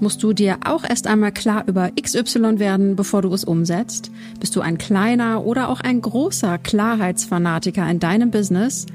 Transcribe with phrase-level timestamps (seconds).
[0.00, 4.12] Musst du dir auch erst einmal klar über XY werden, bevor du es umsetzt?
[4.38, 8.86] Bist du ein kleiner oder auch ein großer Klarheitsfanatiker in deinem Business?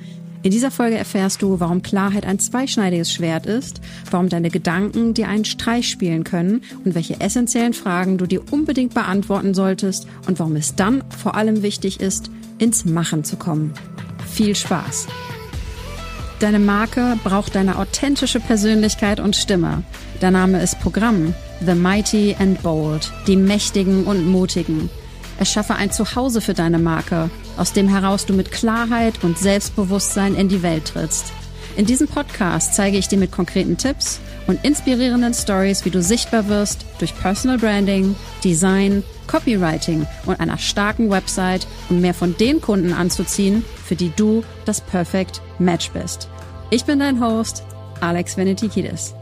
[0.44, 3.80] In dieser Folge erfährst du, warum Klarheit ein zweischneidiges Schwert ist,
[4.12, 8.94] warum deine Gedanken dir einen Streich spielen können und welche essentiellen Fragen du dir unbedingt
[8.94, 12.30] beantworten solltest und warum es dann vor allem wichtig ist,
[12.60, 13.74] ins Machen zu kommen.
[14.26, 15.08] Viel Spaß!
[16.44, 19.84] Deine Marke braucht deine authentische Persönlichkeit und Stimme.
[20.22, 21.34] Der Name ist Programm.
[21.66, 23.14] The Mighty and Bold.
[23.28, 24.90] Die Mächtigen und Mutigen.
[25.40, 30.50] Erschaffe ein Zuhause für deine Marke, aus dem heraus du mit Klarheit und Selbstbewusstsein in
[30.50, 31.32] die Welt trittst.
[31.78, 36.50] In diesem Podcast zeige ich dir mit konkreten Tipps und inspirierenden Stories, wie du sichtbar
[36.50, 42.94] wirst durch Personal Branding, Design, Copywriting und einer starken Website, um mehr von den Kunden
[42.94, 46.30] anzuziehen, für die du das Perfect Match bist.
[46.70, 47.64] Ich bin dein Host,
[48.02, 49.14] Alex Venetikidis.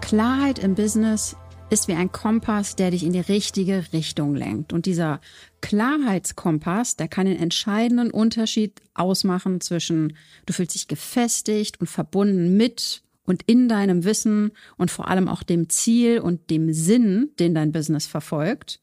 [0.00, 1.36] Klarheit im Business
[1.70, 4.72] ist wie ein Kompass, der dich in die richtige Richtung lenkt.
[4.72, 5.20] Und dieser
[5.60, 13.02] Klarheitskompass, der kann den entscheidenden Unterschied ausmachen zwischen du fühlst dich gefestigt und verbunden mit
[13.28, 17.72] und in deinem Wissen und vor allem auch dem Ziel und dem Sinn, den dein
[17.72, 18.80] Business verfolgt.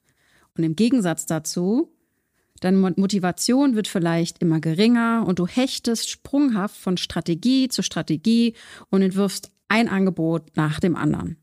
[0.56, 1.92] Und im Gegensatz dazu,
[2.62, 8.54] deine Motivation wird vielleicht immer geringer und du hechtest sprunghaft von Strategie zu Strategie
[8.92, 11.38] und entwirfst ein Angebot nach dem anderen.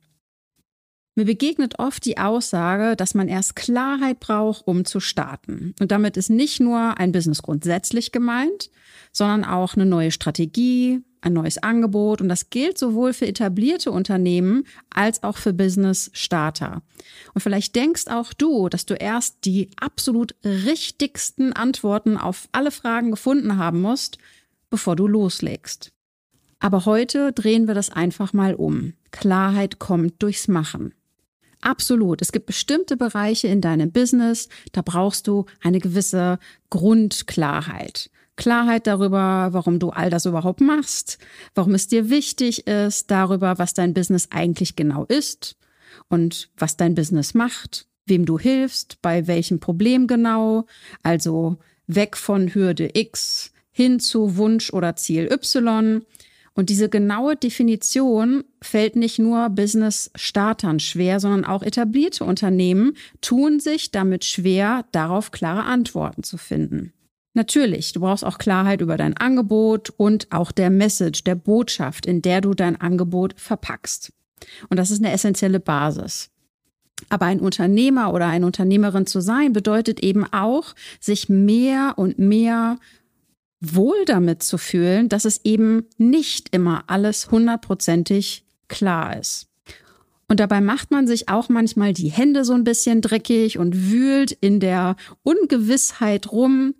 [1.17, 5.75] Mir begegnet oft die Aussage, dass man erst Klarheit braucht, um zu starten.
[5.81, 8.71] Und damit ist nicht nur ein Business grundsätzlich gemeint,
[9.11, 12.21] sondern auch eine neue Strategie, ein neues Angebot.
[12.21, 16.83] Und das gilt sowohl für etablierte Unternehmen als auch für Business-Starter.
[17.33, 23.11] Und vielleicht denkst auch du, dass du erst die absolut richtigsten Antworten auf alle Fragen
[23.11, 24.19] gefunden haben musst,
[24.69, 25.93] bevor du loslegst.
[26.61, 28.93] Aber heute drehen wir das einfach mal um.
[29.11, 30.95] Klarheit kommt durchs Machen.
[31.61, 32.21] Absolut.
[32.21, 36.39] Es gibt bestimmte Bereiche in deinem Business, da brauchst du eine gewisse
[36.71, 38.11] Grundklarheit.
[38.37, 41.19] Klarheit darüber, warum du all das überhaupt machst,
[41.55, 45.57] warum es dir wichtig ist, darüber, was dein Business eigentlich genau ist
[46.09, 50.67] und was dein Business macht, wem du hilfst, bei welchem Problem genau,
[51.03, 56.03] also weg von Hürde X hin zu Wunsch oder Ziel Y
[56.55, 63.91] und diese genaue Definition fällt nicht nur Business-Startern schwer, sondern auch etablierte Unternehmen tun sich
[63.91, 66.93] damit schwer, darauf klare Antworten zu finden.
[67.35, 72.21] Natürlich, du brauchst auch Klarheit über dein Angebot und auch der Message, der Botschaft, in
[72.21, 74.13] der du dein Angebot verpackst.
[74.69, 76.31] Und das ist eine essentielle Basis.
[77.09, 82.79] Aber ein Unternehmer oder eine Unternehmerin zu sein, bedeutet eben auch, sich mehr und mehr
[83.61, 89.49] wohl damit zu fühlen, dass es eben nicht immer alles hundertprozentig klar ist.
[90.29, 94.33] Und dabei macht man sich auch manchmal die Hände so ein bisschen dreckig und wühlt
[94.33, 96.75] in der Ungewissheit rum.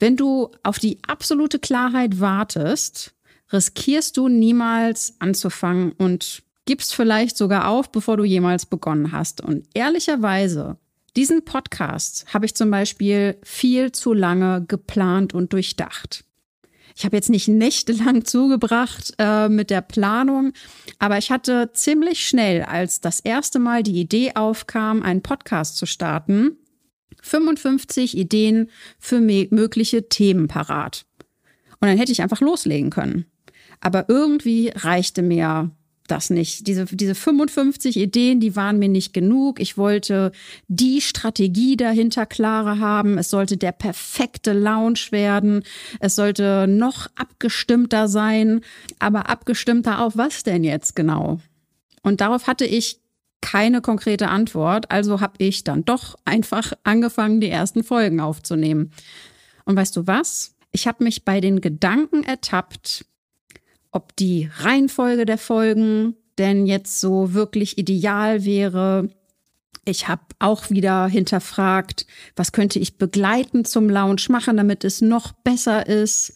[0.00, 3.14] Wenn du auf die absolute Klarheit wartest,
[3.52, 9.42] riskierst du niemals anzufangen und gibst vielleicht sogar auf, bevor du jemals begonnen hast.
[9.42, 10.78] Und ehrlicherweise
[11.16, 16.24] diesen Podcast habe ich zum Beispiel viel zu lange geplant und durchdacht.
[16.96, 20.52] Ich habe jetzt nicht nächtelang zugebracht äh, mit der Planung,
[20.98, 25.84] aber ich hatte ziemlich schnell, als das erste Mal die Idee aufkam, einen Podcast zu
[25.84, 26.56] starten,
[27.22, 31.06] 55 Ideen für mögliche Themen parat.
[31.80, 33.26] Und dann hätte ich einfach loslegen können.
[33.80, 35.70] Aber irgendwie reichte mir
[36.10, 36.66] das nicht.
[36.66, 39.60] Diese, diese 55 Ideen, die waren mir nicht genug.
[39.60, 40.32] Ich wollte
[40.68, 43.18] die Strategie dahinter klarer haben.
[43.18, 45.62] Es sollte der perfekte Lounge werden.
[46.00, 48.60] Es sollte noch abgestimmter sein.
[48.98, 51.40] Aber abgestimmter auf was denn jetzt genau?
[52.02, 52.99] Und darauf hatte ich
[53.40, 54.90] keine konkrete Antwort.
[54.90, 58.92] Also habe ich dann doch einfach angefangen, die ersten Folgen aufzunehmen.
[59.64, 60.54] Und weißt du was?
[60.72, 63.04] Ich habe mich bei den Gedanken ertappt,
[63.90, 69.10] ob die Reihenfolge der Folgen denn jetzt so wirklich ideal wäre.
[69.84, 75.32] Ich habe auch wieder hinterfragt, was könnte ich begleitend zum Lounge machen, damit es noch
[75.32, 76.34] besser ist.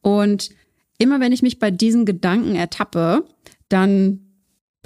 [0.00, 0.50] Und
[0.98, 3.24] immer wenn ich mich bei diesen Gedanken ertappe,
[3.68, 4.27] dann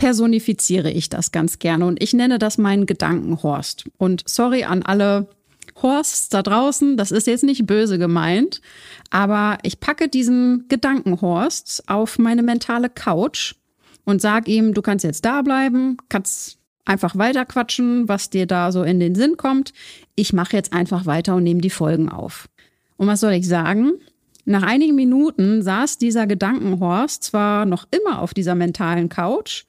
[0.02, 3.84] personifiziere ich das ganz gerne und ich nenne das meinen Gedankenhorst.
[3.98, 5.28] Und sorry an alle
[5.80, 8.60] Horsts da draußen, das ist jetzt nicht böse gemeint,
[9.10, 13.54] aber ich packe diesen Gedankenhorst auf meine mentale Couch
[14.04, 18.82] und sag ihm, du kannst jetzt da bleiben, kannst einfach weiterquatschen, was dir da so
[18.82, 19.72] in den Sinn kommt.
[20.16, 22.48] Ich mache jetzt einfach weiter und nehme die Folgen auf.
[22.96, 23.92] Und was soll ich sagen?
[24.46, 29.62] Nach einigen Minuten saß dieser Gedankenhorst zwar noch immer auf dieser mentalen Couch,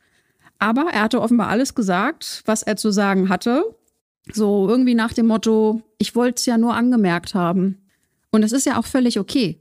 [0.64, 3.76] Aber er hatte offenbar alles gesagt, was er zu sagen hatte.
[4.32, 7.86] So irgendwie nach dem Motto, ich wollte es ja nur angemerkt haben.
[8.32, 9.60] Und es ist ja auch völlig okay.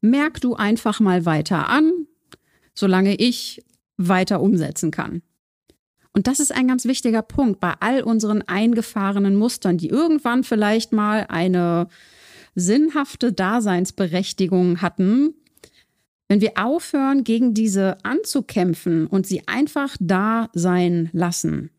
[0.00, 1.92] Merk du einfach mal weiter an,
[2.74, 3.64] solange ich
[3.96, 5.22] weiter umsetzen kann.
[6.12, 10.92] Und das ist ein ganz wichtiger Punkt bei all unseren eingefahrenen Mustern, die irgendwann vielleicht
[10.92, 11.86] mal eine
[12.56, 15.32] sinnhafte Daseinsberechtigung hatten,
[16.30, 21.70] wenn wir aufhören, gegen diese anzukämpfen und sie einfach da sein lassen,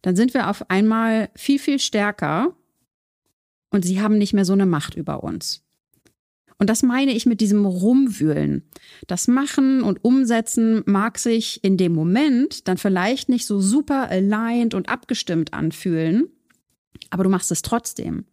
[0.00, 2.56] dann sind wir auf einmal viel, viel stärker
[3.68, 5.66] und sie haben nicht mehr so eine Macht über uns.
[6.56, 8.64] Und das meine ich mit diesem Rumwühlen.
[9.06, 14.72] Das Machen und Umsetzen mag sich in dem Moment dann vielleicht nicht so super aligned
[14.72, 16.28] und abgestimmt anfühlen,
[17.10, 18.24] aber du machst es trotzdem.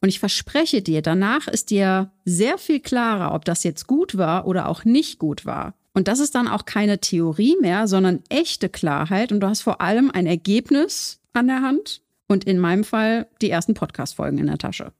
[0.00, 4.46] Und ich verspreche dir, danach ist dir sehr viel klarer, ob das jetzt gut war
[4.46, 5.74] oder auch nicht gut war.
[5.94, 9.32] Und das ist dann auch keine Theorie mehr, sondern echte Klarheit.
[9.32, 13.50] Und du hast vor allem ein Ergebnis an der Hand und in meinem Fall die
[13.50, 14.92] ersten Podcast-Folgen in der Tasche.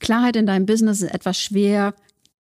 [0.00, 1.94] Klarheit in deinem Business ist etwas schwer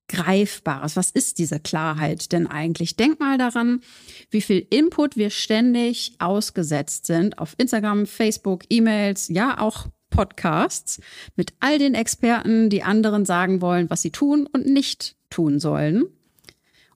[0.10, 0.96] Greifbares.
[0.96, 2.96] Was ist diese Klarheit denn eigentlich?
[2.96, 3.82] Denk mal daran,
[4.30, 11.00] wie viel Input wir ständig ausgesetzt sind auf Instagram, Facebook, E-Mails, ja auch Podcasts
[11.36, 16.06] mit all den Experten, die anderen sagen wollen, was sie tun und nicht tun sollen.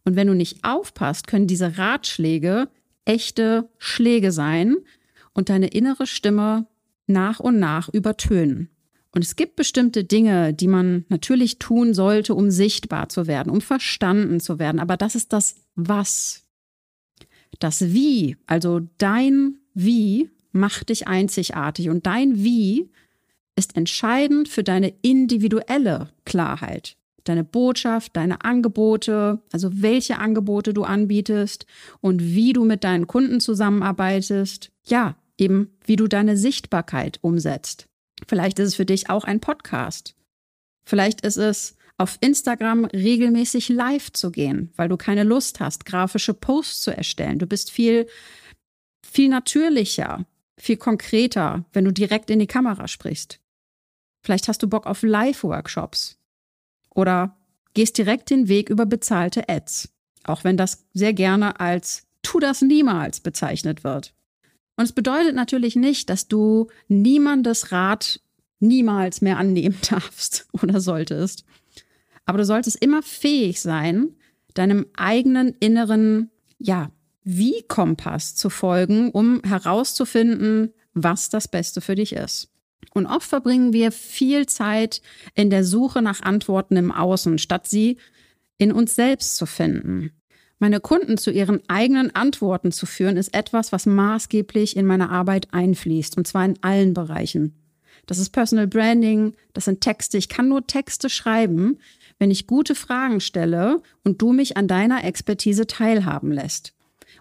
[0.03, 2.69] Und wenn du nicht aufpasst, können diese Ratschläge
[3.05, 4.77] echte Schläge sein
[5.33, 6.67] und deine innere Stimme
[7.07, 8.69] nach und nach übertönen.
[9.13, 13.59] Und es gibt bestimmte Dinge, die man natürlich tun sollte, um sichtbar zu werden, um
[13.59, 14.79] verstanden zu werden.
[14.79, 16.45] Aber das ist das Was.
[17.59, 21.89] Das Wie, also dein Wie, macht dich einzigartig.
[21.89, 22.89] Und dein Wie
[23.61, 26.97] ist entscheidend für deine individuelle Klarheit.
[27.25, 31.67] Deine Botschaft, deine Angebote, also welche Angebote du anbietest
[31.99, 34.71] und wie du mit deinen Kunden zusammenarbeitest.
[34.83, 37.85] Ja, eben wie du deine Sichtbarkeit umsetzt.
[38.27, 40.15] Vielleicht ist es für dich auch ein Podcast.
[40.83, 46.33] Vielleicht ist es auf Instagram regelmäßig live zu gehen, weil du keine Lust hast, grafische
[46.33, 47.37] Posts zu erstellen.
[47.37, 48.07] Du bist viel,
[49.05, 50.25] viel natürlicher,
[50.57, 53.40] viel konkreter, wenn du direkt in die Kamera sprichst.
[54.21, 56.17] Vielleicht hast du Bock auf Live-Workshops
[56.93, 57.35] oder
[57.73, 59.89] gehst direkt den Weg über bezahlte Ads,
[60.23, 64.13] auch wenn das sehr gerne als tu das niemals bezeichnet wird.
[64.75, 68.21] Und es bedeutet natürlich nicht, dass du niemandes Rat
[68.59, 71.45] niemals mehr annehmen darfst oder solltest.
[72.25, 74.15] Aber du solltest immer fähig sein,
[74.53, 76.29] deinem eigenen inneren,
[76.59, 76.91] ja,
[77.23, 82.50] Wie-Kompass zu folgen, um herauszufinden, was das Beste für dich ist.
[82.93, 85.01] Und oft verbringen wir viel Zeit
[85.33, 87.97] in der Suche nach Antworten im Außen, statt sie
[88.57, 90.11] in uns selbst zu finden.
[90.59, 95.47] Meine Kunden zu ihren eigenen Antworten zu führen, ist etwas, was maßgeblich in meine Arbeit
[95.53, 97.55] einfließt, und zwar in allen Bereichen.
[98.05, 100.17] Das ist Personal Branding, das sind Texte.
[100.17, 101.79] Ich kann nur Texte schreiben,
[102.19, 106.73] wenn ich gute Fragen stelle und du mich an deiner Expertise teilhaben lässt.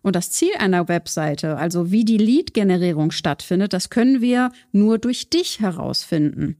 [0.02, 5.30] Und das Ziel einer Webseite, also wie die Lead-Generierung stattfindet, das können wir nur durch
[5.30, 6.56] dich herausfinden.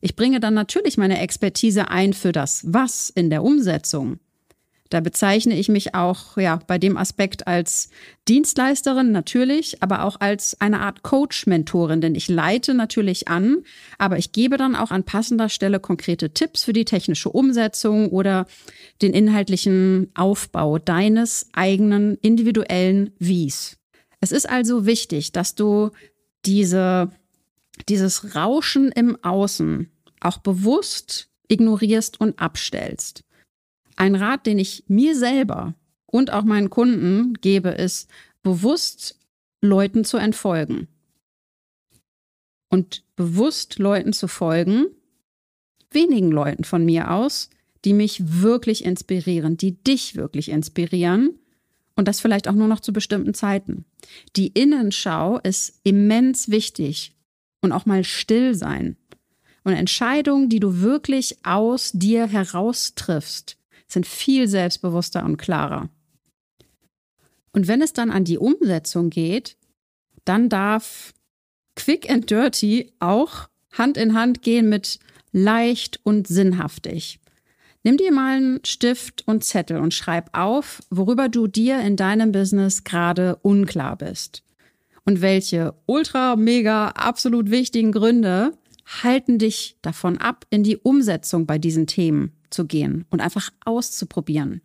[0.00, 4.18] Ich bringe dann natürlich meine Expertise ein für das Was in der Umsetzung.
[4.92, 7.88] Da bezeichne ich mich auch ja bei dem Aspekt als
[8.28, 13.64] Dienstleisterin natürlich, aber auch als eine Art Coach-Mentorin, denn ich leite natürlich an,
[13.96, 18.44] aber ich gebe dann auch an passender Stelle konkrete Tipps für die technische Umsetzung oder
[19.00, 23.78] den inhaltlichen Aufbau deines eigenen individuellen Wies.
[24.20, 25.88] Es ist also wichtig, dass du
[26.44, 27.10] diese,
[27.88, 33.24] dieses Rauschen im Außen auch bewusst ignorierst und abstellst.
[34.02, 38.10] Ein Rat, den ich mir selber und auch meinen Kunden gebe, ist,
[38.42, 39.16] bewusst
[39.60, 40.88] Leuten zu entfolgen.
[42.68, 44.86] Und bewusst Leuten zu folgen,
[45.92, 47.48] wenigen Leuten von mir aus,
[47.84, 51.38] die mich wirklich inspirieren, die dich wirklich inspirieren
[51.94, 53.84] und das vielleicht auch nur noch zu bestimmten Zeiten.
[54.34, 57.14] Die Innenschau ist immens wichtig
[57.60, 58.96] und auch mal still sein.
[59.62, 63.58] Und Entscheidungen, die du wirklich aus dir heraus triffst,
[63.92, 65.88] sind viel selbstbewusster und klarer.
[67.52, 69.56] Und wenn es dann an die Umsetzung geht,
[70.24, 71.12] dann darf
[71.76, 74.98] Quick and Dirty auch Hand in Hand gehen mit
[75.32, 77.18] leicht und sinnhaftig.
[77.84, 82.30] Nimm dir mal einen Stift und Zettel und schreib auf, worüber du dir in deinem
[82.30, 84.44] Business gerade unklar bist.
[85.04, 88.52] Und welche ultra, mega, absolut wichtigen Gründe
[89.02, 94.62] halten dich davon ab, in die Umsetzung bei diesen Themen zu gehen und einfach auszuprobieren.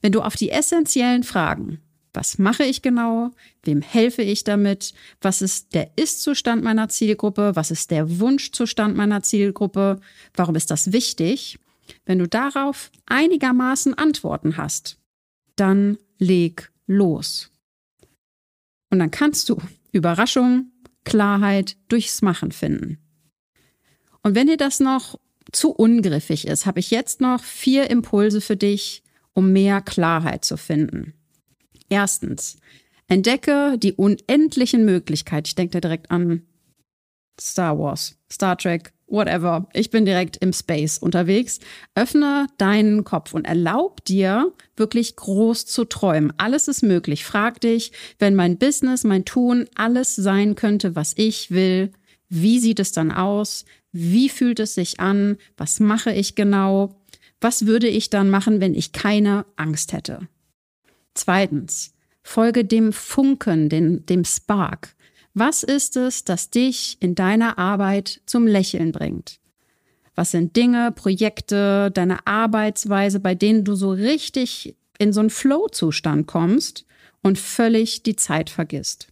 [0.00, 1.80] Wenn du auf die essentiellen Fragen
[2.12, 3.30] Was mache ich genau?
[3.62, 4.94] Wem helfe ich damit?
[5.20, 7.52] Was ist der Ist-Zustand meiner Zielgruppe?
[7.54, 10.00] Was ist der Wunschzustand meiner Zielgruppe?
[10.34, 11.58] Warum ist das wichtig?
[12.06, 14.98] Wenn du darauf einigermaßen Antworten hast,
[15.54, 17.50] dann leg los.
[18.90, 19.56] Und dann kannst du
[19.92, 20.72] Überraschung,
[21.04, 22.98] Klarheit durchs Machen finden.
[24.22, 25.18] Und wenn dir das noch
[25.52, 29.02] zu ungriffig ist, habe ich jetzt noch vier Impulse für dich,
[29.32, 31.14] um mehr Klarheit zu finden.
[31.88, 32.58] Erstens,
[33.08, 35.46] entdecke die unendlichen Möglichkeiten.
[35.46, 36.42] Ich denke da direkt an
[37.40, 39.68] Star Wars, Star Trek, whatever.
[39.72, 41.58] Ich bin direkt im Space unterwegs.
[41.94, 46.32] Öffne deinen Kopf und erlaub dir, wirklich groß zu träumen.
[46.38, 47.24] Alles ist möglich.
[47.24, 51.90] Frag dich, wenn mein Business, mein Tun, alles sein könnte, was ich will,
[52.28, 53.64] wie sieht es dann aus?
[53.92, 55.36] Wie fühlt es sich an?
[55.56, 57.00] Was mache ich genau?
[57.40, 60.28] Was würde ich dann machen, wenn ich keine Angst hätte?
[61.14, 64.94] Zweitens, folge dem Funken, dem, dem Spark.
[65.34, 69.40] Was ist es, das dich in deiner Arbeit zum Lächeln bringt?
[70.14, 76.26] Was sind Dinge, Projekte, deine Arbeitsweise, bei denen du so richtig in so einen Flow-Zustand
[76.26, 76.84] kommst
[77.22, 79.09] und völlig die Zeit vergisst?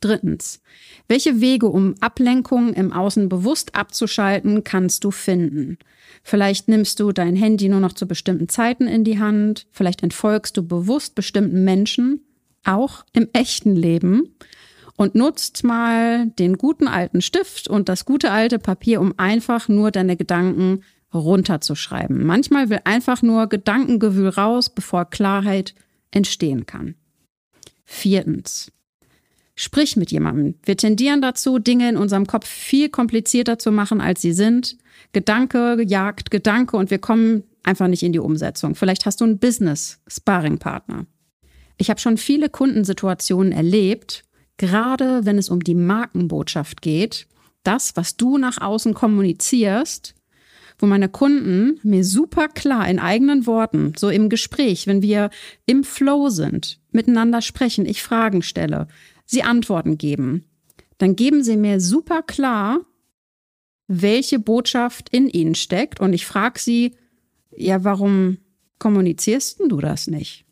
[0.00, 0.60] Drittens,
[1.08, 5.78] welche Wege, um Ablenkungen im Außen bewusst abzuschalten, kannst du finden?
[6.22, 10.56] Vielleicht nimmst du dein Handy nur noch zu bestimmten Zeiten in die Hand, vielleicht entfolgst
[10.56, 12.20] du bewusst bestimmten Menschen,
[12.64, 14.34] auch im echten Leben,
[14.96, 19.90] und nutzt mal den guten alten Stift und das gute alte Papier, um einfach nur
[19.90, 22.24] deine Gedanken runterzuschreiben.
[22.24, 25.74] Manchmal will einfach nur Gedankengewühl raus, bevor Klarheit
[26.10, 26.94] entstehen kann.
[27.84, 28.72] Viertens.
[29.58, 30.54] Sprich mit jemandem.
[30.64, 34.76] Wir tendieren dazu, Dinge in unserem Kopf viel komplizierter zu machen, als sie sind.
[35.12, 38.74] Gedanke jagt Gedanke und wir kommen einfach nicht in die Umsetzung.
[38.74, 41.06] Vielleicht hast du einen Business-Sparring-Partner.
[41.78, 44.24] Ich habe schon viele Kundensituationen erlebt,
[44.58, 47.26] gerade wenn es um die Markenbotschaft geht,
[47.62, 50.14] das, was du nach außen kommunizierst,
[50.78, 55.30] wo meine Kunden mir super klar in eigenen Worten, so im Gespräch, wenn wir
[55.64, 58.86] im Flow sind, miteinander sprechen, ich Fragen stelle,
[59.26, 60.44] sie Antworten geben,
[60.98, 62.80] dann geben sie mir super klar,
[63.88, 66.00] welche Botschaft in ihnen steckt.
[66.00, 66.96] Und ich frage sie,
[67.54, 68.38] ja, warum
[68.78, 70.44] kommunizierst du das nicht?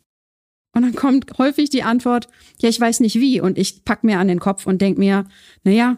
[0.73, 2.27] Und dann kommt häufig die Antwort,
[2.59, 3.39] ja, ich weiß nicht wie.
[3.39, 5.25] Und ich pack mir an den Kopf und denk mir,
[5.63, 5.97] naja,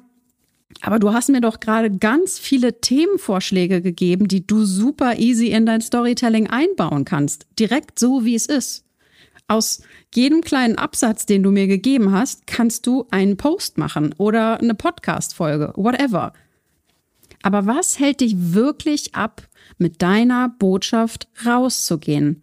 [0.81, 5.65] aber du hast mir doch gerade ganz viele Themenvorschläge gegeben, die du super easy in
[5.65, 7.47] dein Storytelling einbauen kannst.
[7.57, 8.86] Direkt so, wie es ist.
[9.47, 9.81] Aus
[10.13, 14.75] jedem kleinen Absatz, den du mir gegeben hast, kannst du einen Post machen oder eine
[14.75, 16.33] Podcast-Folge, whatever.
[17.43, 22.41] Aber was hält dich wirklich ab, mit deiner Botschaft rauszugehen?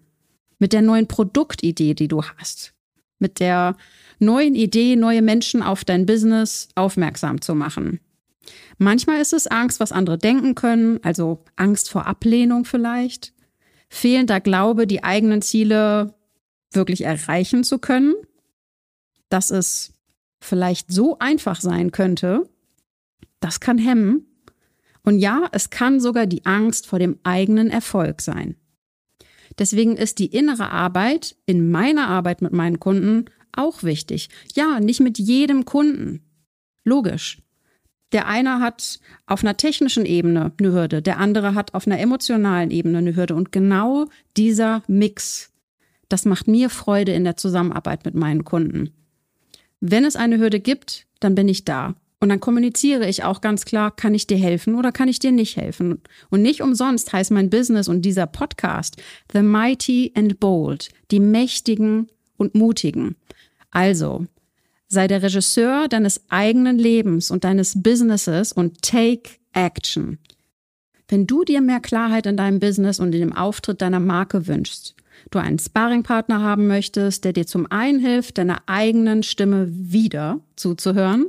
[0.58, 2.72] Mit der neuen Produktidee, die du hast?
[3.18, 3.76] Mit der
[4.18, 8.00] neuen Idee, neue Menschen auf dein Business aufmerksam zu machen?
[8.78, 13.32] Manchmal ist es Angst, was andere denken können, also Angst vor Ablehnung vielleicht.
[13.88, 16.14] Fehlender Glaube, die eigenen Ziele
[16.74, 18.14] wirklich erreichen zu können,
[19.28, 19.92] dass es
[20.40, 22.48] vielleicht so einfach sein könnte,
[23.40, 24.26] das kann hemmen.
[25.02, 28.56] Und ja, es kann sogar die Angst vor dem eigenen Erfolg sein.
[29.58, 34.28] Deswegen ist die innere Arbeit in meiner Arbeit mit meinen Kunden auch wichtig.
[34.54, 36.22] Ja, nicht mit jedem Kunden.
[36.84, 37.40] Logisch.
[38.12, 42.70] Der eine hat auf einer technischen Ebene eine Hürde, der andere hat auf einer emotionalen
[42.70, 43.34] Ebene eine Hürde.
[43.34, 45.52] Und genau dieser Mix
[46.08, 48.90] das macht mir Freude in der Zusammenarbeit mit meinen Kunden.
[49.80, 51.94] Wenn es eine Hürde gibt, dann bin ich da.
[52.20, 55.30] Und dann kommuniziere ich auch ganz klar, kann ich dir helfen oder kann ich dir
[55.30, 56.00] nicht helfen?
[56.30, 58.96] Und nicht umsonst heißt mein Business und dieser Podcast
[59.32, 62.08] The Mighty and Bold, die Mächtigen
[62.38, 63.16] und Mutigen.
[63.70, 64.26] Also,
[64.88, 70.18] sei der Regisseur deines eigenen Lebens und deines Businesses und take action.
[71.08, 74.94] Wenn du dir mehr Klarheit in deinem Business und in dem Auftritt deiner Marke wünschst,
[75.30, 81.26] du einen Sparringpartner haben möchtest, der dir zum einen hilft, deiner eigenen Stimme wieder zuzuhören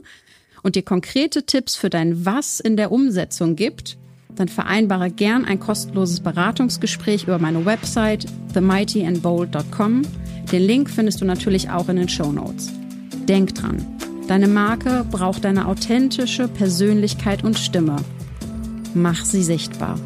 [0.64, 3.98] und dir konkrete Tipps für dein Was in der Umsetzung gibt,
[4.36, 10.02] dann vereinbare gern ein kostenloses Beratungsgespräch über meine Website themightyandbold.com.
[10.52, 12.72] Den Link findest du natürlich auch in den Show Notes.
[13.28, 13.86] Denk dran,
[14.28, 17.98] deine Marke braucht deine authentische Persönlichkeit und Stimme.
[18.94, 20.00] Mach sie sichtbar.